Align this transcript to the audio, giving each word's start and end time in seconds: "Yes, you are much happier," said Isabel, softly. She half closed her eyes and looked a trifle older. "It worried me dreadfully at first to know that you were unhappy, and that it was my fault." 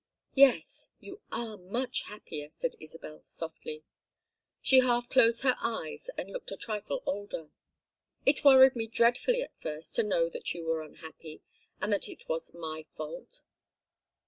"Yes, 0.33 0.89
you 0.99 1.21
are 1.31 1.57
much 1.57 2.01
happier," 2.07 2.49
said 2.49 2.73
Isabel, 2.79 3.21
softly. 3.23 3.83
She 4.59 4.79
half 4.79 5.07
closed 5.09 5.43
her 5.43 5.55
eyes 5.61 6.09
and 6.17 6.31
looked 6.31 6.51
a 6.51 6.57
trifle 6.57 7.03
older. 7.05 7.51
"It 8.25 8.43
worried 8.43 8.75
me 8.75 8.87
dreadfully 8.87 9.43
at 9.43 9.53
first 9.61 9.95
to 9.97 10.01
know 10.03 10.27
that 10.29 10.55
you 10.55 10.65
were 10.65 10.81
unhappy, 10.81 11.43
and 11.79 11.93
that 11.93 12.09
it 12.09 12.27
was 12.27 12.51
my 12.55 12.87
fault." 12.97 13.43